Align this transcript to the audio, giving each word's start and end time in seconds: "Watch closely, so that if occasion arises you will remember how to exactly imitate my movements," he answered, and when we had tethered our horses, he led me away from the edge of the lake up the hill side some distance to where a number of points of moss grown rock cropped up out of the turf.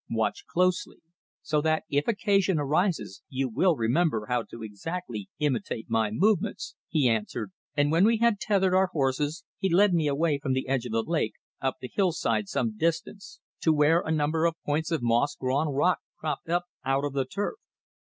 "Watch 0.09 0.47
closely, 0.47 0.97
so 1.43 1.61
that 1.61 1.83
if 1.87 2.07
occasion 2.07 2.57
arises 2.57 3.21
you 3.29 3.47
will 3.47 3.75
remember 3.75 4.25
how 4.25 4.41
to 4.49 4.63
exactly 4.63 5.29
imitate 5.37 5.91
my 5.91 6.09
movements," 6.09 6.75
he 6.89 7.07
answered, 7.07 7.51
and 7.77 7.91
when 7.91 8.03
we 8.03 8.17
had 8.17 8.39
tethered 8.39 8.73
our 8.73 8.87
horses, 8.87 9.43
he 9.59 9.69
led 9.69 9.93
me 9.93 10.07
away 10.07 10.39
from 10.39 10.53
the 10.53 10.67
edge 10.67 10.87
of 10.87 10.91
the 10.91 11.03
lake 11.03 11.33
up 11.61 11.75
the 11.79 11.87
hill 11.87 12.11
side 12.13 12.47
some 12.49 12.75
distance 12.75 13.41
to 13.59 13.71
where 13.71 14.01
a 14.03 14.09
number 14.11 14.45
of 14.47 14.55
points 14.65 14.89
of 14.89 15.03
moss 15.03 15.35
grown 15.35 15.67
rock 15.67 15.99
cropped 16.19 16.49
up 16.49 16.65
out 16.83 17.05
of 17.05 17.13
the 17.13 17.25
turf. 17.25 17.57